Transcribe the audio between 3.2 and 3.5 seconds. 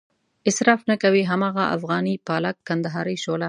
شوله.